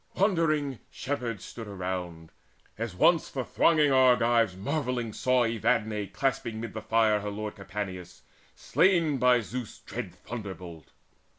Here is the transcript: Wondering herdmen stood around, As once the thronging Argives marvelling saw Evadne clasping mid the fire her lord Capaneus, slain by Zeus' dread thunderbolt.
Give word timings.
Wondering 0.15 0.79
herdmen 1.05 1.37
stood 1.37 1.67
around, 1.67 2.31
As 2.75 2.95
once 2.95 3.29
the 3.29 3.45
thronging 3.45 3.91
Argives 3.91 4.57
marvelling 4.57 5.13
saw 5.13 5.43
Evadne 5.45 6.07
clasping 6.07 6.59
mid 6.59 6.73
the 6.73 6.81
fire 6.81 7.19
her 7.19 7.29
lord 7.29 7.53
Capaneus, 7.55 8.23
slain 8.55 9.19
by 9.19 9.41
Zeus' 9.41 9.77
dread 9.77 10.15
thunderbolt. 10.15 10.89